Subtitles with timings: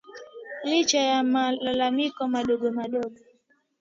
[0.69, 3.17] licha ya malalamiko madogo madogo